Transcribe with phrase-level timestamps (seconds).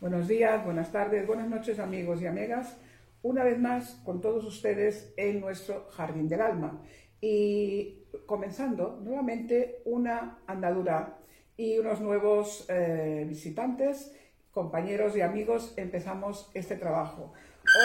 [0.00, 2.76] Buenos días, buenas tardes, buenas noches amigos y amigas.
[3.22, 6.82] Una vez más con todos ustedes en nuestro Jardín del Alma.
[7.20, 11.18] Y comenzando nuevamente una andadura
[11.56, 14.12] y unos nuevos eh, visitantes,
[14.50, 17.32] compañeros y amigos, empezamos este trabajo.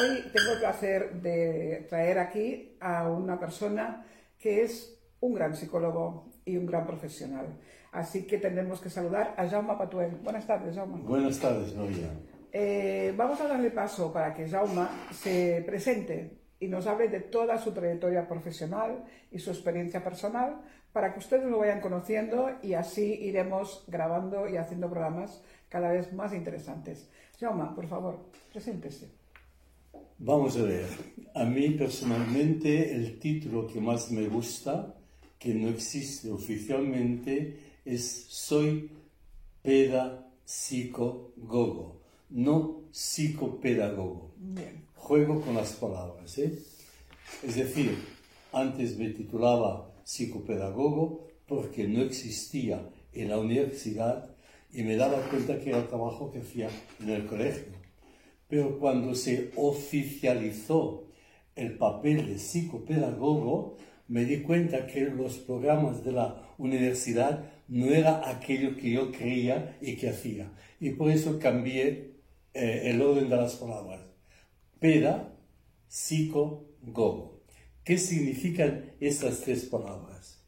[0.02, 4.08] Hoy tengo el placer de traer aquí a una persona
[4.40, 7.60] que es un gran psicólogo y un gran profesional.
[7.92, 10.18] Así que tendremos que saludar a Jaume Patuel.
[10.24, 11.02] Buenas tardes, Jaume.
[11.04, 12.10] Buenas tardes, Noria.
[12.52, 17.58] Eh, vamos a darle paso para que Jaume se presente y nos hable de toda
[17.58, 20.62] su trayectoria profesional y su experiencia personal
[20.92, 26.12] para que ustedes lo vayan conociendo y así iremos grabando y haciendo programas cada vez
[26.14, 27.10] más interesantes.
[27.40, 29.12] Jaume, por favor, preséntese.
[30.18, 30.88] Vamos a ver.
[31.36, 34.96] A mí personalmente el título que más me gusta,
[35.38, 38.92] que no existe oficialmente, es soy
[39.64, 40.22] pedagogo,
[42.30, 44.34] no psicopedagogo.
[44.96, 46.38] Juego con las palabras.
[46.38, 46.60] ¿eh?
[47.44, 47.98] Es decir,
[48.52, 54.36] antes me titulaba psicopedagogo porque no existía en la universidad
[54.74, 56.70] y me daba cuenta que era el trabajo que hacía
[57.00, 57.72] en el colegio.
[58.50, 61.06] Pero cuando se oficializó
[61.56, 63.78] el papel de psicopedagogo,
[64.10, 69.78] me di cuenta que los programas de la universidad no era aquello que yo creía
[69.82, 70.52] y que hacía.
[70.80, 72.16] Y por eso cambié
[72.54, 74.02] eh, el orden de las palabras.
[74.80, 75.34] Peda,
[75.88, 77.42] psico, gogo.
[77.84, 80.44] ¿Qué significan estas tres palabras?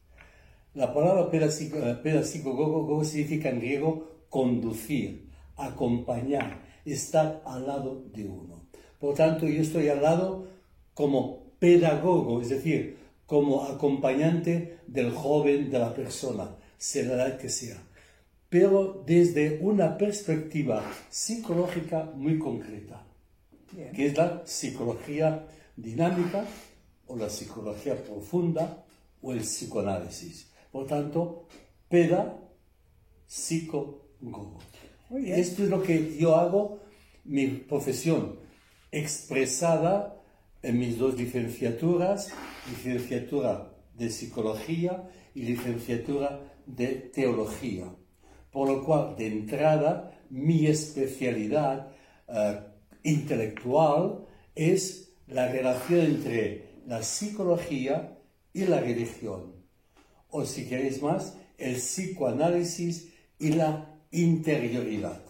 [0.73, 8.03] La palabra peda, psico, eh, gogo, gogo significa en griego conducir, acompañar, estar al lado
[8.13, 8.67] de uno.
[8.99, 10.47] Por tanto, yo estoy al lado
[10.93, 17.49] como pedagogo, es decir, como acompañante del joven, de la persona sea la edad que
[17.49, 17.77] sea,
[18.49, 23.05] pero desde una perspectiva psicológica muy concreta,
[23.93, 25.45] que es la psicología
[25.75, 26.45] dinámica
[27.05, 28.85] o la psicología profunda
[29.21, 30.49] o el psicoanálisis.
[30.71, 31.47] Por tanto,
[31.89, 32.39] peda,
[33.27, 34.59] psico, gogo.
[35.11, 36.79] Esto es lo que yo hago,
[37.25, 38.39] mi profesión
[38.91, 40.15] expresada
[40.61, 42.31] en mis dos licenciaturas,
[42.69, 47.85] licenciatura de psicología y licenciatura de teología.
[48.51, 51.91] Por lo cual, de entrada, mi especialidad
[52.27, 52.59] eh,
[53.03, 54.25] intelectual
[54.55, 58.17] es la relación entre la psicología
[58.53, 59.53] y la religión.
[60.29, 63.09] O si queréis más, el psicoanálisis
[63.39, 65.21] y la interioridad.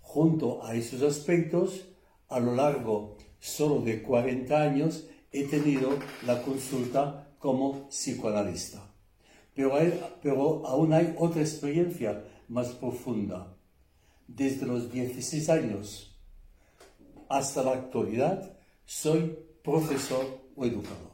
[0.00, 1.88] Junto a esos aspectos,
[2.28, 8.91] a lo largo solo de 40 años, he tenido la consulta como psicoanalista.
[9.54, 13.54] Pero, aún hay otra experiencia más profunda.
[14.26, 16.08] Desde los 16 años
[17.28, 21.12] hasta la actualidad, soy profesor o educador.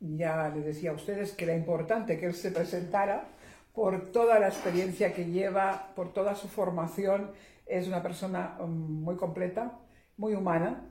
[0.00, 3.28] Ya le decía a ustedes que era importante que él se presentara
[3.72, 7.30] por toda la experiencia que lleva, por toda su formación.
[7.66, 9.78] Es una persona um, muy completa,
[10.16, 10.90] muy humana,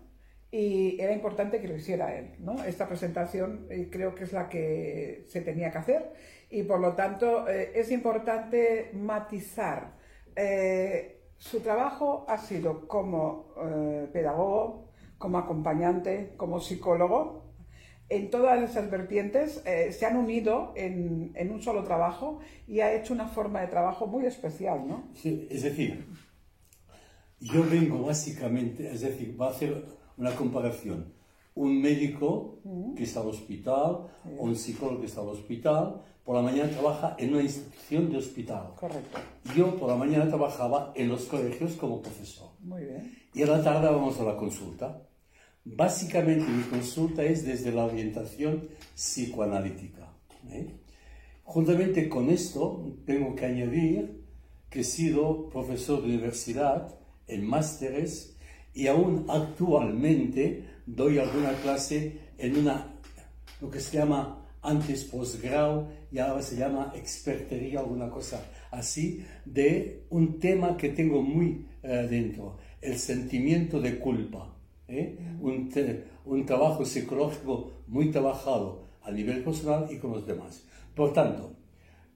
[0.53, 2.35] y era importante que lo hiciera él.
[2.37, 2.63] ¿no?
[2.63, 6.13] Esta presentación eh, creo que es la que se tenía que hacer
[6.51, 9.95] y por lo tanto eh, es importante matizar.
[10.35, 13.53] Eh, su trabajo ha sido como
[14.13, 17.51] pedagogo, como acompañante, como psicólogo.
[18.07, 23.27] En todas esas vertientes se han unido en, un solo trabajo y ha hecho una
[23.27, 25.09] forma de trabajo muy especial, ¿no?
[25.23, 26.05] Es decir,
[27.41, 29.83] yo vengo básicamente, es decir, va a hacer
[30.18, 31.13] una comparación.
[31.56, 32.59] Un médico
[32.96, 34.07] que está al hospital
[34.40, 38.18] o un psicólogo que está al hospital, por la mañana trabaja en una institución de
[38.18, 38.74] hospital.
[38.79, 39.19] Correcto.
[39.56, 42.50] Yo por la mañana trabajaba en los colegios como profesor.
[42.62, 43.18] Muy bien.
[43.34, 45.01] Y a la tarde vamos a la consulta.
[45.66, 50.13] Básicamente mi consulta es desde la orientación psicoanalítica.
[50.50, 50.68] ¿eh?
[51.44, 54.24] Juntamente con esto, tengo que añadir
[54.69, 58.38] que he sido profesor de universidad en másteres
[58.73, 62.87] y aún actualmente doy alguna clase en una,
[63.61, 70.05] lo que se llama antes posgrado y ahora se llama expertería, alguna cosa así, de
[70.09, 74.55] un tema que tengo muy eh, dentro, el sentimiento de culpa.
[74.87, 75.17] ¿eh?
[75.41, 75.69] Un,
[76.25, 80.63] un trabajo psicológico muy trabajado a nivel personal y con los demás.
[80.95, 81.53] Por tanto,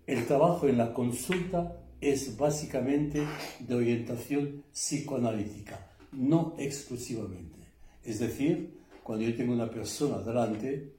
[0.06, 3.24] el trabajo en la consulta es básicamente
[3.60, 7.58] de orientación psicoanalítica no exclusivamente.
[8.04, 10.94] Es decir, cuando yo tengo una persona delante,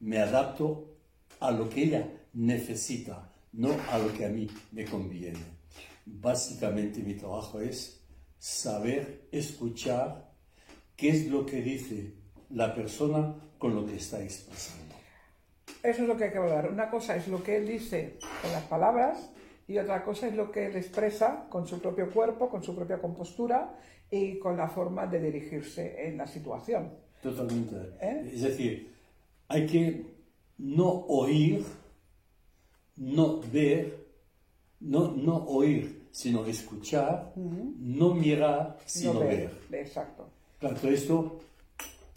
[0.00, 0.96] me adapto
[1.40, 5.60] a lo que ella necesita, no a lo que a mí me conviene.
[6.06, 8.00] básicamente mi trabajo es
[8.38, 10.32] saber escuchar
[10.96, 12.14] qué es lo que dice
[12.50, 14.94] la persona con lo que está expresando.
[15.82, 16.70] Eso es lo que hay que hablar.
[16.70, 19.30] Una cosa es lo que él dice con las palabras
[19.68, 23.00] y otra cosa es lo que él expresa con su propio cuerpo, con su propia
[23.00, 23.78] compostura
[24.10, 26.90] y con la forma de dirigirse en la situación.
[27.22, 27.76] Totalmente.
[28.00, 28.30] ¿Eh?
[28.34, 28.92] Es decir,
[29.48, 30.04] hay que
[30.58, 31.64] no oír,
[32.96, 34.06] no ver,
[34.80, 39.50] no, no oír, sino escuchar, no mirar, sino ver.
[39.72, 40.28] Exacto.
[40.58, 41.40] Claro, esto,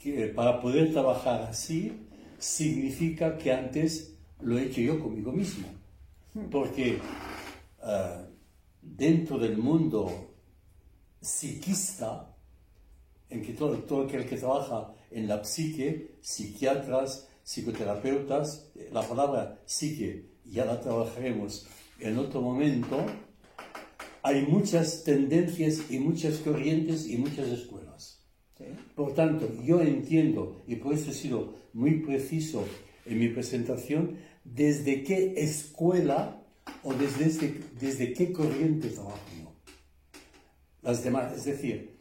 [0.02, 2.08] que para poder trabajar así,
[2.38, 5.68] significa que antes lo he hecho yo conmigo mismo.
[6.50, 6.98] Porque
[7.84, 8.26] eh,
[8.82, 10.33] dentro del mundo
[11.24, 12.36] psiquista,
[13.30, 20.34] en que todo, todo aquel que trabaja en la psique, psiquiatras, psicoterapeutas, la palabra psique
[20.46, 21.68] ya la trabajaremos
[22.00, 23.06] en otro momento,
[24.22, 28.20] hay muchas tendencias y muchas corrientes y muchas escuelas.
[28.96, 32.66] Por tanto, yo entiendo, y por eso he sido muy preciso
[33.06, 36.42] en mi presentación, desde qué escuela
[36.84, 39.20] o desde, desde qué corriente trabajo.
[40.84, 42.00] Las demás, es decir,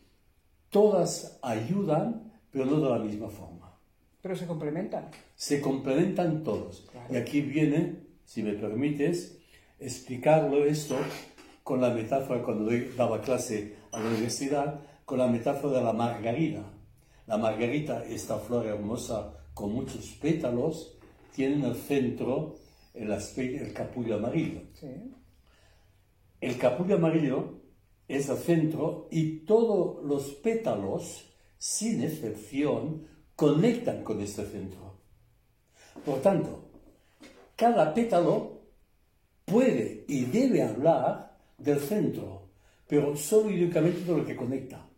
[0.71, 3.79] todas ayudan, pero no de la misma forma.
[4.21, 5.09] Pero se complementan.
[5.37, 6.87] Se complementan todos.
[7.11, 9.39] Y aquí viene, si me permites,
[9.79, 10.97] explicarlo esto
[11.63, 16.65] con la metáfora cuando daba clase a la universidad, con la metáfora de la margarita.
[17.27, 20.99] La margarita, esta flor hermosa con muchos pétalos,
[21.35, 22.57] tiene en el centro
[22.95, 24.61] el, el capullo amarillo.
[26.41, 27.62] El capullo amarillo
[28.09, 31.25] es el centro y todos los pétalos,
[31.59, 33.07] sin excepción,
[33.37, 34.99] conectan con este centro.
[36.05, 36.71] Por tanto,
[37.57, 38.63] cada pétalo
[39.45, 42.51] puede y debe hablar del centro,
[42.89, 44.89] pero solo y únicamente de lo que conecta.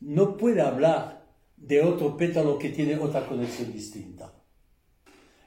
[0.00, 1.26] No puede hablar
[1.56, 4.32] de otro pétalo que tiene otra conexión distinta.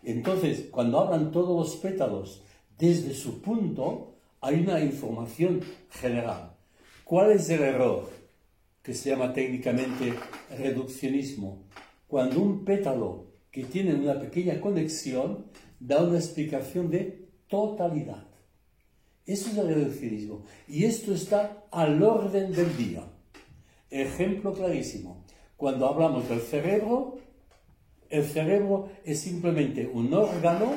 [0.04, 2.44] Entonces, cuando hablan todos los pétalos
[2.78, 6.55] desde su punto, hay una información general.
[7.06, 8.10] ¿Cuál es el error?
[8.82, 10.12] Que se llama técnicamente
[10.58, 11.68] reduccionismo.
[12.08, 15.46] Cuando un pétalo que tiene una pequeña conexión
[15.80, 18.26] da una explicación de totalidad.
[19.24, 20.46] Eso es el reduccionismo.
[20.68, 23.04] Y esto está al orden del día.
[23.92, 25.24] Ejemplo clarísimo.
[25.58, 27.20] Cuando hablamos del cerebro,
[28.10, 30.74] el cerebro es simplemente un órgano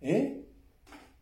[0.00, 0.45] ¿eh?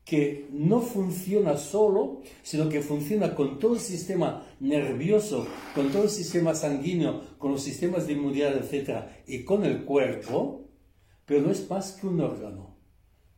[0.05, 6.11] Que no funciona solo, sino que funciona con todo el sistema nervioso, con todo el
[6.11, 10.69] sistema sanguíneo, con los sistemas de inmunidad, etc., y con el cuerpo,
[11.25, 12.77] pero no es más que un órgano.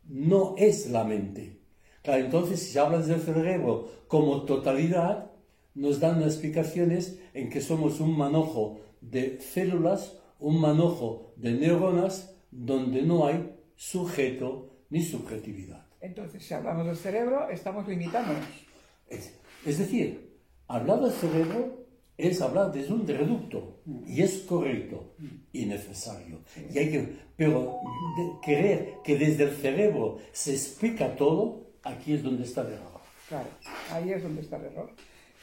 [0.09, 1.61] No es la mente.
[2.03, 5.31] Claro, entonces, si hablas del cerebro como totalidad,
[5.75, 13.03] nos dan explicaciones en que somos un manojo de células un manojo de neuronas donde
[13.03, 15.86] no hay sujeto ni subjetividad.
[16.07, 18.45] Entonces, si hablamos del cerebro, estamos limitándonos.
[19.09, 20.39] Es, decir,
[20.69, 21.85] hablar del cerebro
[22.17, 25.15] es hablar desde un reducto y es correcto
[25.53, 26.39] y necesario.
[26.73, 27.81] Y hay que, pero
[28.41, 33.01] creer que desde el cerebro se explica todo, aquí es donde está el error.
[33.29, 33.49] Claro,
[33.91, 34.91] ahí es donde está el error.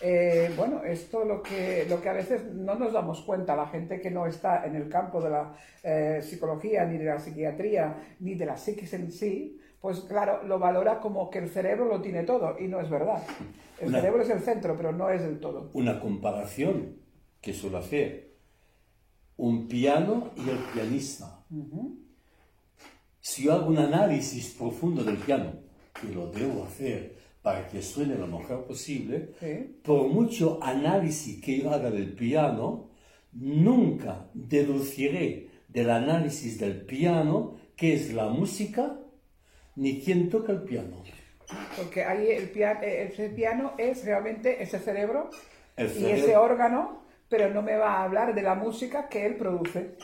[0.01, 3.99] Eh, bueno, esto lo que, lo que a veces no nos damos cuenta, la gente
[3.99, 8.35] que no está en el campo de la eh, psicología, ni de la psiquiatría, ni
[8.35, 12.23] de la psiquis en sí, pues claro, lo valora como que el cerebro lo tiene
[12.23, 13.21] todo, y no es verdad.
[13.77, 15.71] El cerebro es el centro, pero no es el todo.
[15.73, 16.99] Una comparación
[17.41, 18.31] que suele hacer
[19.35, 21.43] un piano y el pianista.
[23.19, 25.51] Si yo hago un análisis profundo del piano,
[26.01, 29.33] y lo debo hacer para que suene lo mejor posible,
[29.83, 32.87] por mucho análisis que yo haga del piano,
[33.33, 39.01] nunca deduciré del análisis del piano qué es la música
[39.75, 41.03] ni quién toca el piano.
[41.77, 45.29] Porque ahí el, piano, eh, ese piano es realmente ese cerebro,
[45.77, 49.95] y ese órgano, pero no me va a hablar de la música que él produce.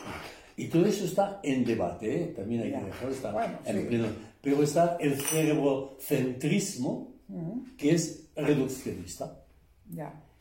[0.56, 2.26] Y todo eso está en debate, ¿eh?
[2.36, 4.08] también hay que dejarlo estar en pleno.
[4.42, 7.14] Pero está el cerebrocentrismo,
[7.76, 9.44] que es reduccionista.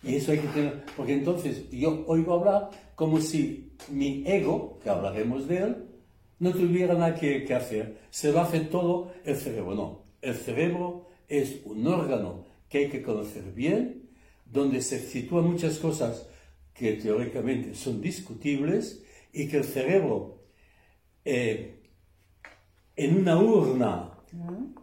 [0.03, 4.89] Y eso hay que tener, porque entonces yo oigo hablar como si mi ego, que
[4.89, 5.88] hablaremos de él,
[6.39, 7.99] no tuviera nada que, que hacer.
[8.09, 9.75] Se va a hacer todo el cerebro.
[9.75, 14.09] No, el cerebro es un órgano que hay que conocer bien,
[14.45, 16.27] donde se sitúan muchas cosas
[16.73, 19.03] que teóricamente son discutibles
[19.33, 20.39] y que el cerebro
[21.25, 21.83] eh,
[22.95, 24.11] en una urna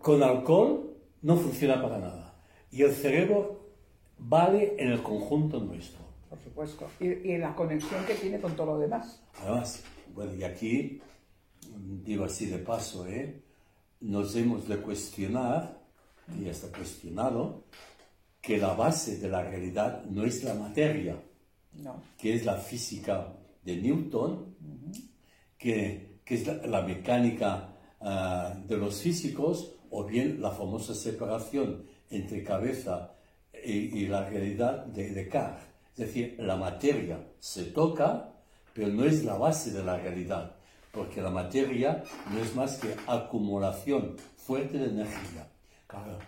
[0.00, 2.34] con alcohol no funciona para nada.
[2.70, 3.70] Y el cerebro
[4.18, 6.00] vale en el conjunto nuestro.
[6.28, 6.86] Por supuesto.
[7.00, 9.22] Y, en la conexión que tiene con todo lo demás.
[9.40, 9.84] Además,
[10.14, 11.00] bueno, y aquí,
[11.76, 13.42] digo así de paso, ¿eh?
[14.00, 15.80] nos hemos de cuestionar,
[16.38, 17.64] y ya está cuestionado,
[18.40, 21.20] que la base de la realidad no es la materia,
[22.16, 24.54] que es la física de Newton,
[25.58, 32.42] que, que, es la, mecánica ah, de los físicos, o bien la famosa separación entre
[32.42, 33.14] cabeza
[33.64, 35.64] y, la realidad de Descartes.
[35.92, 38.32] Es decir, la materia se toca,
[38.74, 40.55] pero no es la base de la realidad,
[40.96, 45.46] porque la materia no es más que acumulación fuerte de energía.
[45.86, 46.18] Claro,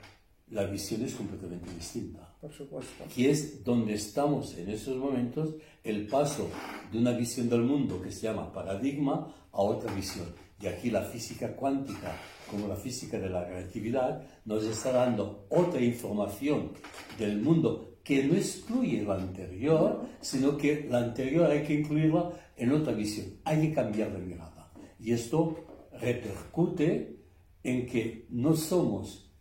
[0.51, 2.29] la visión es completamente distinta.
[2.39, 3.05] Por supuesto.
[3.13, 6.49] Que es donde estamos en estos momentos, el paso
[6.93, 10.27] de una visión del mundo que se llama paradigma a otra visión.
[10.61, 12.15] Y aquí la física cuántica,
[12.51, 16.73] como la física de la relatividad, nos está dando otra información
[17.19, 22.73] del mundo que no excluye la anterior, sino que la anterior hay que incluirla en
[22.73, 23.27] otra visión.
[23.45, 24.58] Hay que cambiar de mirada.
[24.99, 27.19] Y esto repercute
[27.63, 29.33] en que no somos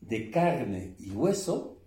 [0.00, 1.82] de carne y hueso,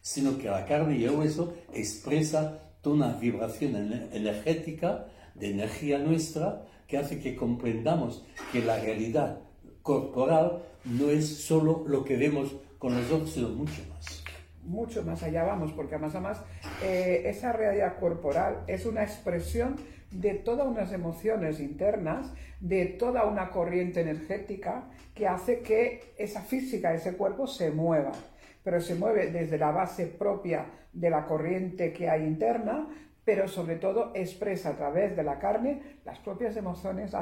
[0.00, 3.76] sino que la carne y el hueso expresa toda una vibración
[4.12, 9.40] energética, de energía nuestra, que hace que comprendamos que la realidad
[9.82, 14.24] corporal no es solo lo que vemos con los ojos, sino mucho más.
[14.62, 16.42] Mucho más allá vamos, porque además, además
[16.82, 19.76] eh, esa realidad corporal es una expresión
[20.10, 26.94] de todas unas emociones internas, de toda una corriente energética que hace que esa física,
[26.94, 28.12] ese cuerpo se mueva.
[28.62, 32.88] Pero se mueve desde la base propia de la corriente que hay interna,
[33.24, 37.12] pero sobre todo expresa a través de la carne las propias emociones,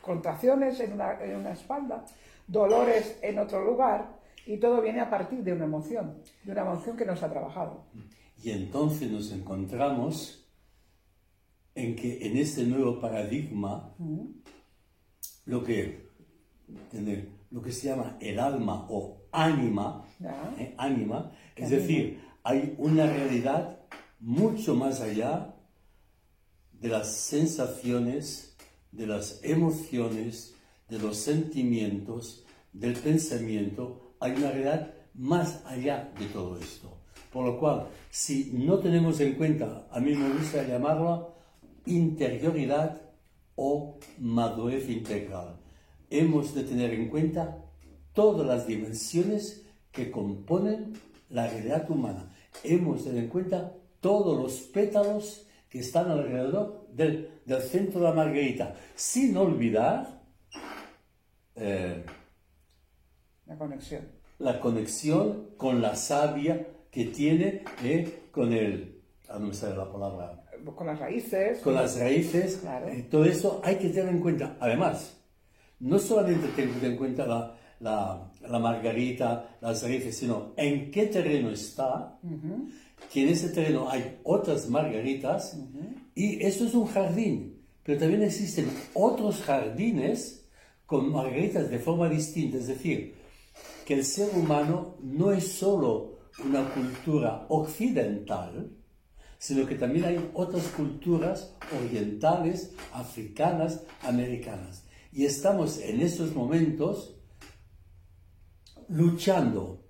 [0.00, 2.04] contracciones en una, en una espalda,
[2.46, 6.96] dolores en otro lugar, y todo viene a partir de una emoción, de una emoción
[6.96, 7.84] que nos ha trabajado.
[8.42, 10.43] Y entonces nos encontramos
[11.74, 13.94] en que en este nuevo paradigma,
[15.46, 16.08] lo, que,
[17.50, 20.06] lo que se llama el alma o ánima,
[20.58, 23.80] eh, ánima es decir, hay una realidad
[24.20, 25.54] mucho más allá
[26.72, 28.56] de las sensaciones,
[28.92, 30.54] de las emociones,
[30.88, 36.98] de los sentimientos, del pensamiento, hay una realidad más allá de todo esto.
[37.32, 41.28] Por lo cual, si no tenemos en cuenta, a mí me gusta llamarla
[41.86, 43.02] interioridad
[43.56, 45.60] o madurez integral,
[46.10, 47.64] hemos de tener en cuenta
[48.12, 50.94] todas las dimensiones que componen
[51.30, 52.32] la realidad humana.
[52.62, 57.30] Hemos de tener en cuenta todos los pétalos que están alrededor del,
[57.62, 60.22] centro de la margarita, sin olvidar
[61.56, 62.04] eh,
[63.46, 64.08] la conexión.
[64.38, 68.93] La conexión con la savia que tiene eh, con el,
[69.38, 71.58] no me sale la palabra, con las raíces.
[71.58, 72.62] Con las raíces.
[72.86, 74.56] Eh, todo eso hay que tener en cuenta.
[74.60, 75.20] Además,
[75.80, 82.18] no solamente tener en cuenta la, la, margarita, las raíces, sino en qué terreno está
[83.12, 85.58] que en ese terreno hay otras margaritas
[86.14, 90.46] y esto es un jardín, pero también existen otros jardines
[90.86, 93.14] con margaritas de forma distinta, es decir,
[93.84, 98.70] que el ser humano no es solo una cultura occidental,
[99.44, 104.86] sino que también hay otras culturas orientales, africanas, americanas.
[105.12, 107.14] Y estamos en estos momentos
[108.88, 109.84] luchando,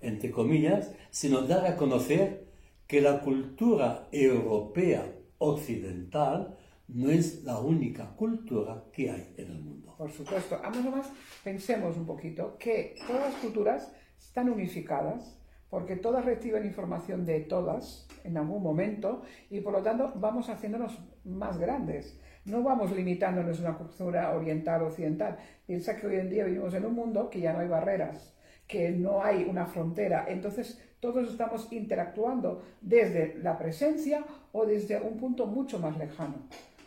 [0.00, 2.48] entre comillas, sino dar a conocer
[2.88, 9.94] que la cultura europea occidental no es la única cultura que hay en el mundo.
[9.98, 10.60] Por supuesto.
[10.64, 11.12] Además,
[11.44, 15.39] pensemos un poquito que todas las culturas están unificadas
[15.70, 20.98] porque todas reciben información de todas en algún momento y por lo tanto vamos haciéndonos
[21.24, 22.18] más grandes.
[22.44, 25.38] No vamos limitándonos a una cultura oriental o occidental.
[25.66, 28.34] Piensa que hoy en día vivimos en un mundo que ya no hay barreras,
[28.66, 30.26] que no hay una frontera.
[30.28, 36.34] Entonces todos estamos interactuando desde la presencia o desde un punto mucho más lejano,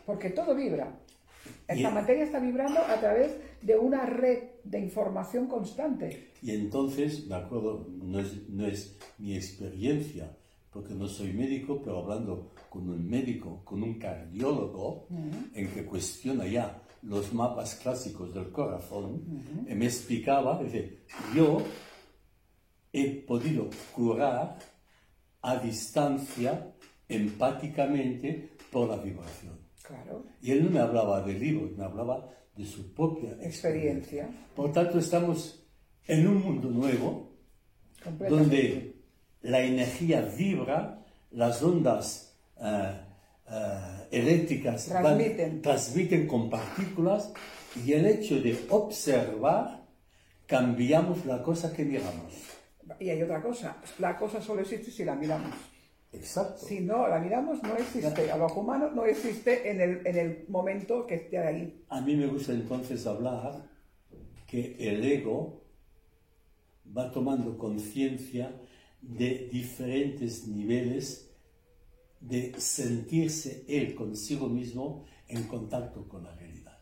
[0.04, 0.88] porque todo vibra.
[1.68, 6.32] Esta materia está vibrando a través de una red de información constante.
[6.42, 10.36] Y entonces, me acuerdo, no es, no es mi experiencia,
[10.70, 15.06] porque no soy médico, pero hablando con un médico, con un cardiólogo,
[15.54, 19.22] en que cuestiona ya los mapas clásicos del corazón,
[19.68, 21.04] y me explicaba, dice,
[21.34, 21.58] yo
[22.92, 24.58] he podido curar
[25.42, 26.74] a distancia,
[27.08, 29.58] empáticamente, por la vibración.
[29.82, 30.24] Claro.
[30.40, 34.24] Y él no me hablaba de libros, me hablaba de su propia experiencia.
[34.24, 34.28] experiencia.
[34.54, 35.64] Por tanto, estamos
[36.06, 37.32] en un mundo nuevo,
[38.28, 38.96] donde
[39.42, 43.00] la energía vibra, las ondas eh,
[43.50, 45.62] eh, eléctricas transmiten.
[45.62, 47.32] transmiten con partículas
[47.84, 49.84] y el hecho de observar
[50.46, 52.32] cambiamos la cosa que miramos.
[53.00, 55.54] Y hay otra cosa, la cosa solo existe si la miramos.
[56.14, 56.66] Exacto.
[56.66, 58.30] Si no la miramos, no existe.
[58.30, 61.84] A lo humano no existe en el, en el momento que esté ahí.
[61.88, 63.68] A mí me gusta entonces hablar
[64.46, 65.64] que el ego
[66.96, 68.54] va tomando conciencia
[69.00, 71.30] de diferentes niveles
[72.20, 76.78] de sentirse él consigo mismo en contacto con la realidad.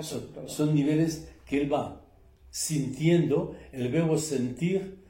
[0.00, 2.04] Son, son, niveles que él va
[2.50, 5.02] sintiendo, el verbo sentir,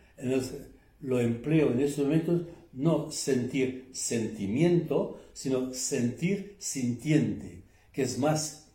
[1.00, 8.70] lo empleo en estos momentos, no sentir sentimiento, sino sentir sintiente, que es más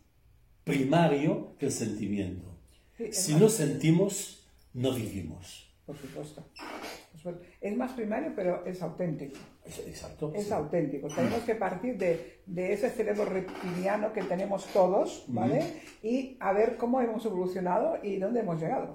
[0.63, 2.45] primario que el sentimiento.
[3.11, 5.67] si no sentimos, no vivimos.
[5.85, 6.43] Por supuesto.
[7.59, 9.37] Es más primario, pero es auténtico.
[9.65, 10.31] Exacto.
[10.35, 11.07] Es auténtico.
[11.07, 15.81] Tenemos que partir de, de, ese cerebro reptiliano que tenemos todos, ¿vale?
[16.03, 18.93] Y a ver cómo hemos evolucionado y dónde hemos llegado.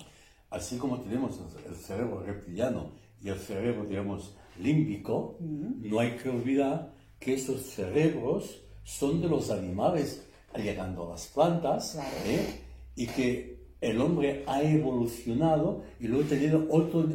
[0.50, 2.92] Así como tenemos el cerebro reptiliano
[3.22, 9.50] y el cerebro, digamos, límbico, no hay que olvidar que esos cerebros son de los
[9.50, 10.26] animales,
[10.56, 12.60] llegando a las plantas, ¿eh?
[12.96, 17.08] y que el hombre ha evolucionado y luego tenido otro,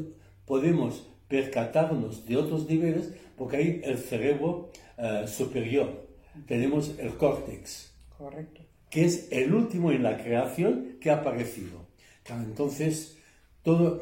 [0.45, 6.07] podemos percatarnos de otros niveles porque hay el cerebro eh, superior,
[6.47, 8.61] tenemos el córtex, Correcto.
[8.89, 11.85] que es el último en la creación que ha aparecido.
[12.29, 13.17] entonces,
[13.61, 14.01] todo,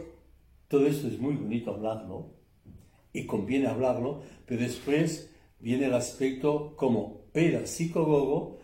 [0.68, 2.35] todo esto es muy bonito hablarlo
[3.16, 7.22] y conviene hablarlo, pero después viene el aspecto como
[7.66, 8.60] psicólogo,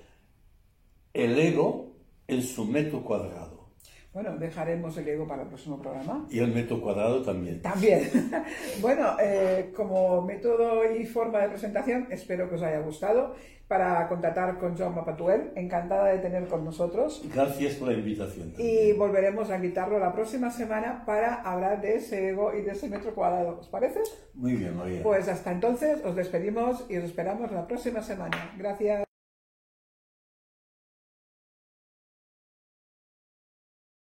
[1.13, 1.93] el ego
[2.27, 3.60] en su metro cuadrado.
[4.13, 6.27] Bueno, dejaremos el ego para el próximo programa.
[6.29, 7.61] Y el método cuadrado también.
[7.61, 8.09] También.
[8.81, 13.35] bueno, eh, como método y forma de presentación, espero que os haya gustado.
[13.69, 17.23] Para contactar con John Mapatuel, encantada de tener con nosotros.
[17.33, 18.53] Gracias por la invitación.
[18.57, 22.89] Y volveremos a invitarlo la próxima semana para hablar de ese ego y de ese
[22.89, 23.59] metro cuadrado.
[23.61, 24.01] ¿Os parece?
[24.33, 25.01] Muy bien, María.
[25.01, 28.53] Pues hasta entonces os despedimos y os esperamos la próxima semana.
[28.57, 29.10] Gracias.